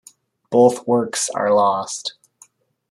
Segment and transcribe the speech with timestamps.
[0.49, 2.15] Both works are lost.